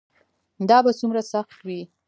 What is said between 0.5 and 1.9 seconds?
دا به څومره سخت وي.